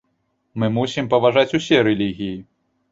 [0.63, 2.37] Мы мусім паважаць усе рэлігіі.